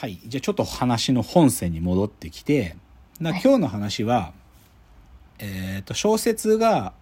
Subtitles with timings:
[0.00, 0.20] はい。
[0.24, 2.76] じゃあちょっと話の本線に戻ってきて、
[3.18, 4.32] な今日の話は、
[5.40, 6.92] えっ、と、小説が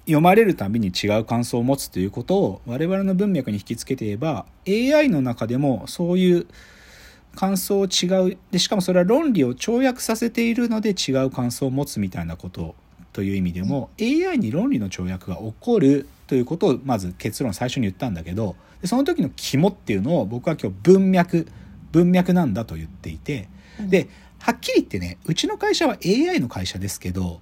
[0.00, 6.48] 読まれるたびに違う感想を持つということを我々の文脈に引き付けて言えば AI の中でもそういう
[7.36, 12.74] 感想を違うでしかもそれは論理を跳躍させているので違う感想を持つみたいなこと
[13.12, 21.46] という意味でも AI に論理の跳躍が起こるということをまず結論最初に言ったんだけどその時の肝っていうのを僕は今日文脈
[21.92, 23.48] 文脈なんだと言っていて
[23.80, 27.40] ではっきり言ってねうちの会社は AI の会社ですけど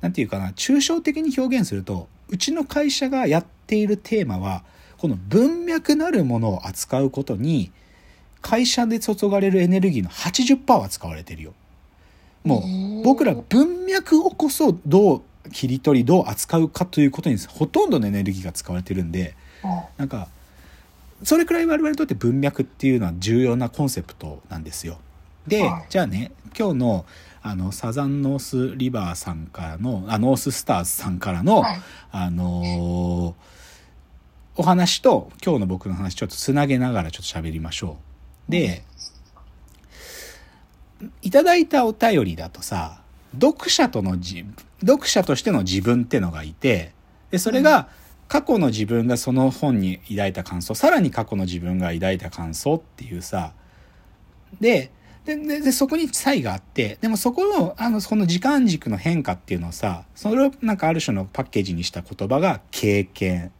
[0.00, 4.64] 何て言うかな抽象的に表現するとうちの会社がやっているテーマは
[4.98, 7.70] この文脈なるものを扱うことに
[8.40, 11.54] 会社で注がれるエネルギーの80%は使われてるよ。
[12.44, 12.62] も
[13.00, 19.34] う僕ら文脈をこそどう切り取りどう扱うかということにほとんどのエネルギーが使われてるんで
[19.96, 20.28] なんか
[21.24, 24.98] それくらい我々にとって文脈っていうのは重要なコンセプトなんですよ。
[25.46, 27.06] でじゃあね今日の
[27.42, 33.34] あのサザンノースリバーさんからのあノーススターズさんからの、はい、あのー、
[34.56, 37.98] お話と今日の僕の話ちょっとつなげながらちょっと喋りましょ
[38.48, 38.50] う。
[38.50, 38.84] で、
[41.20, 43.02] いただいたお便りだとさ
[43.38, 44.46] 読者とのじ
[44.80, 46.92] 読者としての自分ってのがいて
[47.30, 47.88] でそれが
[48.28, 53.52] 過去の自分がその本に抱いた感想さらに過去の自分が抱いた感想っていうさ
[54.60, 54.90] で
[55.24, 63.52] でででそこに差異があってでもそこのあのその時間軸の変化っていうのをさそれをなんかある種のパッケージにした言葉が経験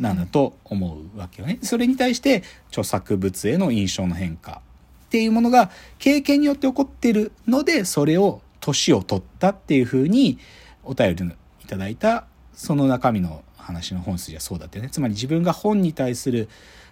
[0.00, 1.58] なんだと思うわけよね。
[1.62, 4.62] それに対して著作物への印象の変化
[5.06, 10.38] っていうものが経験によって起こってるのでそれを年を取ったっていうふうに
[10.84, 11.24] お便り
[11.62, 14.88] いただいたその中身の話の本筋はそうだってね。
[14.90, 16.48] つまり自分が本に対する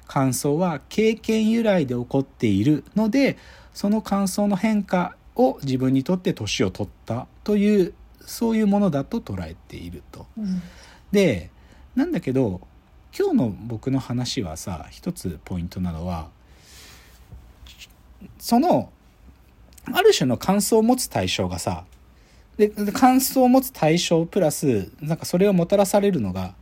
[0.06, 3.36] 感想は経験由来で起こっているので
[3.74, 10.26] その感想の変化を自分にとって年を取ったというそういうものだと捉えていると。
[10.36, 10.62] うん、
[11.12, 11.50] で
[11.94, 12.60] なんだけど
[13.16, 16.28] 今日の僕の話はさ一つポイントなのは
[18.38, 18.90] その
[19.92, 21.84] ある種の感想を持つ対象がさ
[22.56, 26.54] で感想を持つ対象プラスなんかそれをもたらされるのが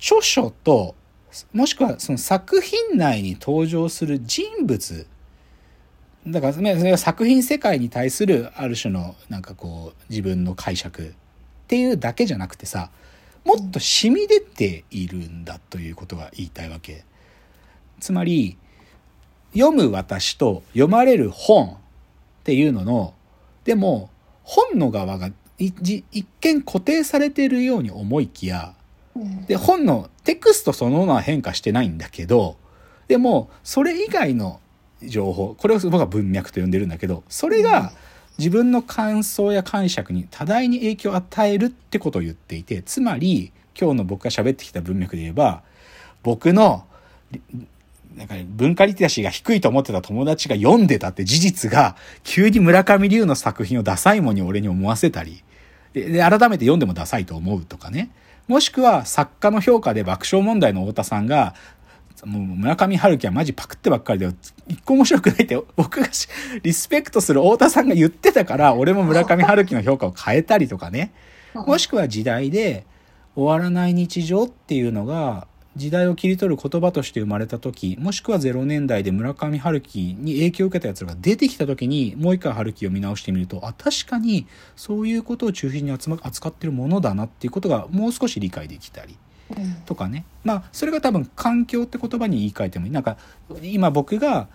[0.00, 0.94] 著書と
[1.52, 5.06] もしくはその作品内に登場する人物
[6.26, 11.12] だからそれは作品世界に対するある種のなんかこう自分の解釈っ
[11.68, 12.90] ていうだけじゃなくてさ
[13.44, 17.04] もっと染み出ているんだということが言いたいわけ。
[18.00, 18.58] つまり
[19.52, 21.76] 読む私と読まれる本っ
[22.44, 23.14] ていうのの
[23.64, 24.10] でも
[24.42, 28.74] 本の側が一見固定されているように思いきや
[29.46, 32.56] で本のテクストそのものは変化してないんだけど
[33.08, 34.60] でもそれ以外の
[35.02, 37.92] 情報これを僕は文脈と呼んでるんだけどそれが
[38.38, 45.62] 自分の感想や解釈に多大に影響を与えるってことを言っていてつまり今日の僕が喋ってきた文脈で言えば
[46.22, 46.84] 僕の
[48.16, 55.42] なんか文化リテラシーが低いと思ってた友達が読んでたって事実が急に村上龍の作品をダサいもんに俺に思わせたり
[55.92, 58.10] で改めて読んでもダサいと思うとかね
[58.50, 61.54] もしくは作家の評価で爆笑問題の太田さんが
[62.24, 64.28] もう村上春樹はマジパクってばっかりで、
[64.66, 66.08] 一個面白くないって僕が
[66.64, 71.12] リスペクトする太田さんが言ってたから、俺も村上春樹の評価を変えたりとかね。
[71.54, 72.86] もしくは時代で
[73.36, 75.46] 終わらない日常っていうのが、
[75.76, 89.16] 時代を切り取る言葉として生まれた時、もしくは0年代で村上春樹に影響を受けた奴らが出てきた時に、もう一回春樹を見直してみると、あ、確かにそういうことを中心に扱ってるものだなっていうことがもう少し理解できたり。
[89.84, 93.16] とかね、まあそれが多分環境って言葉に言い換えてもいいなんか
[93.62, 94.46] 今僕が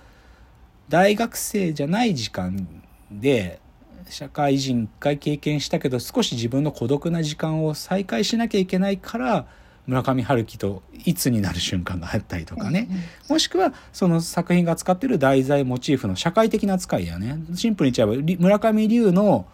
[0.88, 2.66] 大学生じゃない時間
[3.12, 3.60] で
[4.08, 9.48] 社会人一回経験したけど少し自分の孤独な時間を再開しなきゃいけないから
[9.88, 12.90] 村上春樹といつになる瞬間があったりとかね、
[13.30, 17.38] もしくはその作品が扱ってる題材モチーフの社会的な扱いやね。
[17.54, 19.46] シンプルに言っちゃえば村上龍の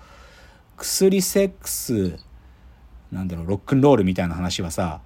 [0.78, 2.18] 薬セックス
[3.12, 5.02] なんだろうロックンロールみたいな話はさ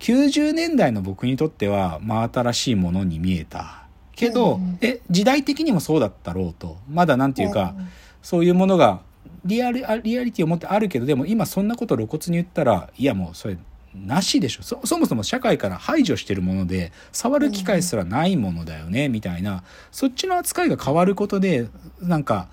[0.00, 3.84] 90年代の僕にとっては真新しいものに見えた。
[4.16, 6.78] けど、うん、え時代的にもそうだったろうと。
[6.90, 7.88] まだなんていうか、うん、
[8.22, 9.00] そういうものが
[9.44, 13.56] リアルリアリティを持ってあるけどでも今そんなこと露骨に言ったらいやもうそれ
[13.94, 14.62] なしでしょ。
[14.62, 19.64] そそもそも社会から排除してるもので触る機会すらないものだよね、みたいな。
[19.92, 21.68] そっちの扱いが変わることで
[22.00, 22.48] なんか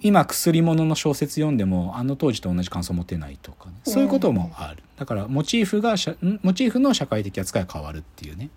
[0.00, 4.82] 今薬物の小説読んでもあの当時と同じ感想を持てないとか、ね、そういうこともある。
[4.96, 5.96] だからモチーフが
[6.42, 8.50] モチーフの社会的扱いが変わるっていうね。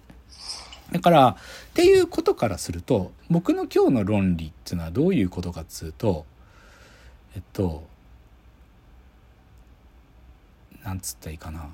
[0.92, 1.36] だから、っ
[1.74, 6.26] ていうことからすると、僕の今日の論理っていうのはどういうことかっつうと、
[7.36, 7.88] えっと、
[10.84, 11.68] なんつったらいいかな。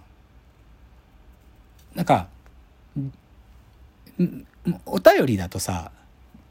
[1.96, 2.28] なんか、
[4.86, 5.92] お便りだとさ、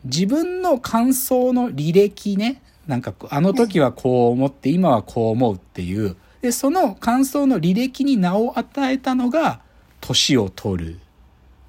[0.05, 9.61] 自分の感想の履歴ね、なんかあの時はこう思って今はこう思うっていう、で、その感想の履歴に名を与えたのが、
[10.01, 11.01] 年を取る。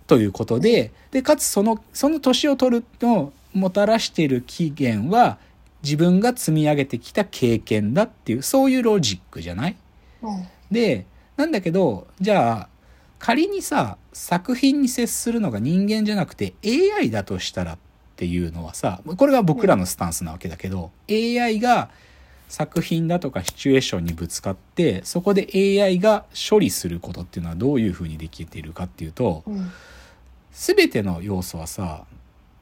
[0.08, 5.38] ということで、で、かつその、その年を取るのもたらしている期限は、
[5.84, 9.76] 自分が積み上げてきた経験だっていう、そういうロジックじゃない？
[10.22, 10.48] うん。
[10.72, 11.06] で、
[11.38, 12.70] なんだけど、じゃあ、
[13.18, 17.78] 仮にさ、作品に接するのが人間じゃなくて AI だとしたらっ
[18.16, 21.90] ていうのはさ、これが僕らのスタンスなわけだけど、AI が
[22.48, 29.72] 作品だとかシチュエーションにぶつかって、そこで AI が処理することっていうのはどういうふうにできているかっていうと、うん
[30.52, 32.06] すべての要素はさ、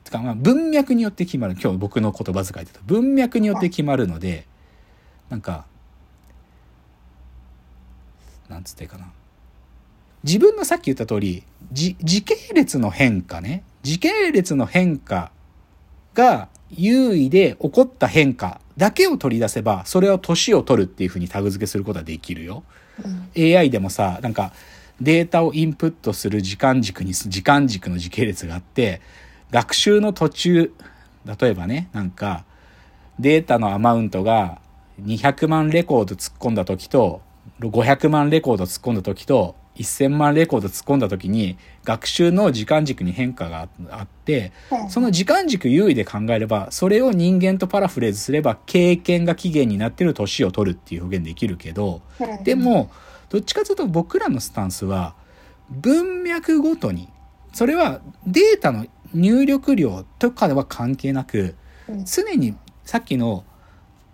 [0.03, 1.55] てかまあ文脈によって決まる。
[1.59, 4.45] 今日僕の言葉遣いで言うと文脈によって決まるので、
[5.29, 5.65] なんか、
[8.49, 9.11] なんつってかな。
[10.23, 13.63] 自分のさっき言った通り、じ時系列の変化ね。
[13.83, 15.31] 時系列の変化
[16.13, 22.63] が優位で起こった変化だけを取り出せば、それを年を取るっていうふうにタグ付けすることはできるよ。
[23.03, 24.51] うん AI でもさ、なんか
[24.99, 29.01] データをインプットする時間軸に、時間軸の時系列があって、
[29.51, 30.73] 学習の途中、
[31.39, 32.43] 例えばね、なんか
[33.19, 34.59] データのアマウントが
[35.01, 37.21] 200万レコード突っ込んだ時と、
[37.59, 52.89] 500万レコード突っ込んだ時と、1000万レコード突っ込んだ時に学習の時間軸に変化があって、うんその時間軸優位で考えれば、それを人間とパラフレーズすれば、経験が起源になってる年を取るっていう表現できるけど、うんでも、
[53.29, 55.15] どっちかというと僕らのスタンスは、
[55.69, 57.09] 文脈ごとに、
[57.53, 61.55] それはデータの入力量とかでは関係なく、
[61.87, 62.05] うん。
[62.05, 63.43] 常にさっきの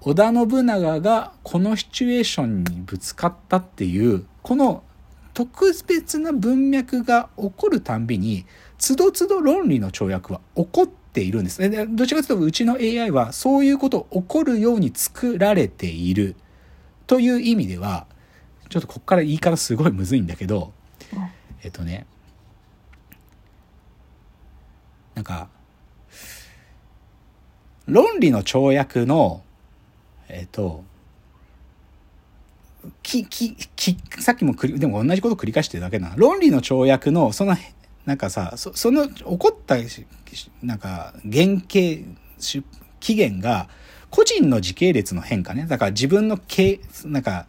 [0.05, 4.83] 織田信長がこのシチュエーションにぶつかったっていう、この
[5.33, 8.45] 特別な文脈が起こるたんびに、
[8.77, 11.61] つどつど論理の跳躍は起こっているんです。
[11.61, 16.35] ででどっちかというとうちの AI はそういうこと起こるように作られている
[17.07, 18.05] という意味では、
[18.67, 20.73] ちょっとこっから言い方すごいむずいんだけど、
[21.63, 22.05] えっとね、
[25.15, 25.47] なんか、
[27.85, 29.43] 論理の跳躍の、
[30.33, 30.83] えっと、
[33.03, 36.13] き、き、き、さっきも繰り、でも同じこと繰り返してるだけな。
[36.17, 37.55] 論理の跳躍の、その、
[38.05, 40.07] なんかさ、そその起こったし、
[40.63, 42.03] なんか、原型、
[42.39, 42.63] し
[42.99, 43.69] 起源が、
[44.09, 45.67] 個人の時系列の変化ね。
[45.67, 47.47] だから自分のけ、なんか、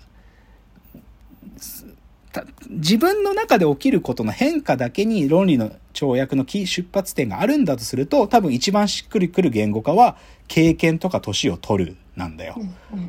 [2.68, 12.56] 自分の中で起きることの変化だけに論理の跳躍の出発点があるんだとすると、多分一番しっくりくる言語化は、経験とか年を取るなんだよ。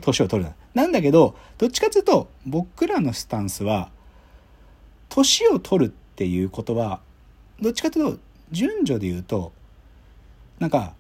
[0.01, 0.55] 年を取るな。
[0.73, 3.89] なんだけど、どっちかというと、僕らのスタンスは、
[5.09, 6.99] 年を取るっていうことは、
[7.61, 8.19] どっちかというと、
[8.51, 9.51] 順序で言うと、
[10.59, 10.93] なんか、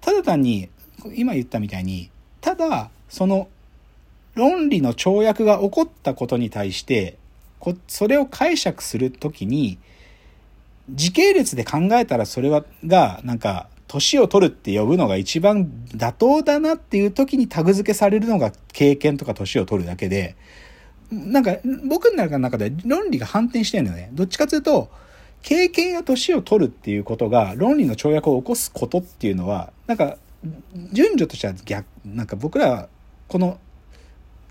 [0.00, 0.68] ただ単に、
[1.14, 2.10] 今言ったみたいに、
[2.40, 3.48] ただ、その、
[4.34, 7.18] 論理の跳躍が起こったことに対して、
[7.58, 9.78] こそれを解釈するときに、
[10.90, 20.36] 時系列で考えたらそれは、が、なんか、年を取るって呼ぶのが一番妥当だなっていう時にタグ付けされるのが経験とか年を取るだけで、
[21.10, 21.56] なんか
[21.88, 24.10] 僕の中で論理が反転してるんだよね。
[24.12, 24.90] どっちかというと、
[25.42, 30.18] 経験や年を取るっていうことが論理の跳躍を起こすことっていうのは、なんか
[30.92, 32.88] 順序としては逆、なんか僕らは
[33.26, 33.58] この、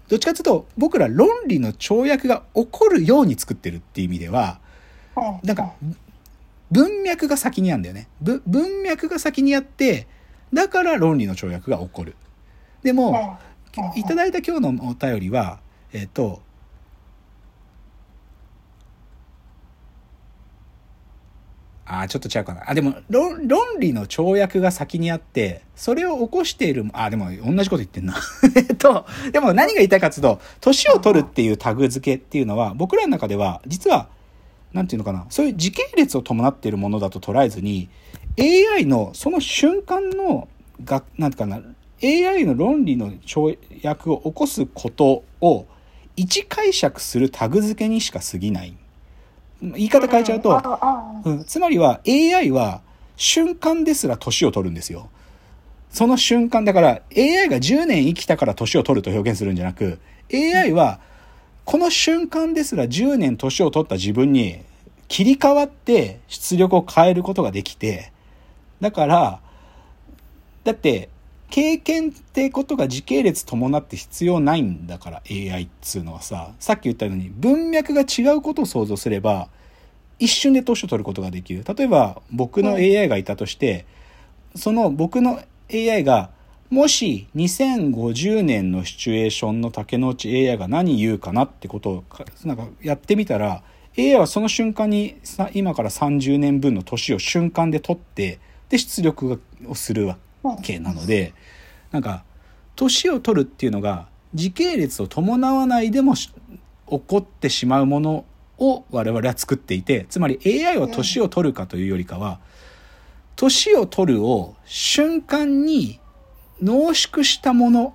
[0.07, 4.59] どっちかというと僕ら論理の跳躍が起こるように作ってるっていう意味では、
[5.43, 5.73] なんか、
[6.71, 8.07] 文脈が先にあるんだよね。
[8.21, 10.07] ぶ文脈が先にあって、
[10.53, 12.15] だから論理の跳躍が起こる。
[12.83, 13.39] でも、
[13.95, 15.59] いただいた今日のお便りは、
[15.93, 16.41] えっ、と、
[21.89, 22.69] あーちょっと違うかな。
[22.69, 28.15] あ、でも論、論理の跳躍が先にあって、それを起こしている、あ、でも同じこと言ってんな。
[28.55, 34.09] えっと、でも何が言いたいかっていうと、年を取るっていうタグ付けっていうのは、僕らの中では、実は、
[34.73, 37.89] なんていうのかな、そういう時系列を伴っているものだと捉えずに、
[38.39, 40.47] AI のその瞬間の、
[40.83, 41.61] が、なんていうかな、
[42.03, 45.65] AI の論理の跳躍を起こすことを
[46.15, 48.75] 一解釈するタグ付けにしか過ぎない。
[49.61, 50.61] 言い方変えちゃうと、
[51.25, 52.81] うん、つまりは AI は
[53.15, 55.09] 瞬間ですら年を取るんですよ。
[55.89, 59.99] その瞬間、だから AI が10年生きたから年を取ると表現するんじゃなく、
[60.31, 60.99] AI は
[61.67, 64.61] この瞬間ですら10年年を取った自分に
[65.09, 68.13] 切り替わって出力を変えることができて、
[68.79, 69.41] だから、
[70.63, 71.09] だって、
[71.49, 79.49] 経験ってことが時系列伴って必要ないんだから AI っつうのはさ、さっき言ったように文脈が違うことを想像すれば、
[80.19, 81.65] 一瞬で年を取ることができる。
[81.67, 83.85] 例えば僕の AI がいたとして、
[84.55, 86.29] その僕の AI が
[86.69, 92.03] もし2050年のシチュエーションの竹之内 AI が何言うかなってことを
[92.43, 93.63] なんかやってみたら
[93.97, 95.15] AI はその瞬間に
[95.53, 100.17] 今から30年分の年を瞬間で取ってで出力をするわ
[100.61, 101.33] けなので
[101.91, 102.25] なんか
[102.75, 106.29] 年を取るっていうのが時系列を伴わないでも起
[106.85, 108.25] こってしまうもの
[108.57, 112.39] を我々は作っていてつまり AI は年を取るかというよりかは
[113.37, 115.99] 年を取るを瞬間に
[116.61, 117.93] 濃縮したもの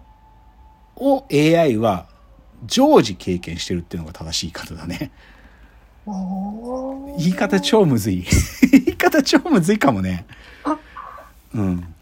[0.97, 2.07] を AI は
[2.66, 5.11] 常時経験してるっていうのが正しい方だね。
[6.07, 8.25] 言い方超むずい。
[8.71, 10.26] 言い方超むずいかもね。
[11.54, 11.95] うん。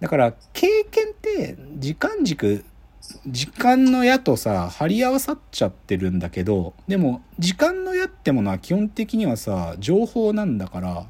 [0.00, 2.64] だから経験って時間軸
[3.26, 11.06] 時間の矢とさ張り合わさっちゃってるんだけどでも時間の矢ってものは基本的にはさ情報なんだから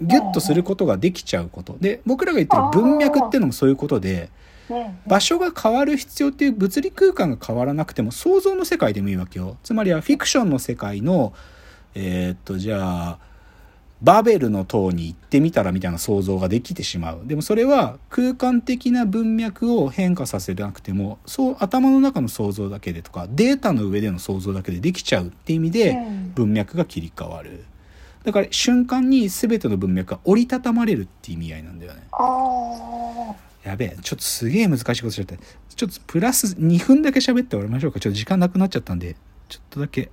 [0.00, 1.76] ギュッとすることができちゃうこと。
[1.80, 4.30] で僕らが言ってる文脈ってのもそういうことで
[4.68, 9.56] ね場所が変わる必要っていう物理空間が変わらなくても想像の世界でもいいわけよ。
[9.62, 11.32] つまりはフィクションの世界の
[11.94, 13.18] えーっとじゃあ
[14.02, 17.20] バベルの塔に行ってみたらみたいな想像ができてしまう。
[17.26, 26.32] でもそれは空間的な文脈を変化させなくてもそう頭の中の想像だけでとかデータの上での想像だけでできちゃうっていう意味でうん。
[26.34, 27.64] 文脈が切り替わる
[28.24, 32.02] だから瞬間に全ての文脈が折りたたまれるっていう意味合いなんだよね。
[32.12, 33.34] あ
[33.64, 38.00] やべえちょっとすげえ難しいことしちゃったちょっとプラス2分だけ喋って終わりましょうか。
[38.00, 39.16] ちょっと時間なくなっちゃったんで
[39.48, 40.10] ちょっとだけ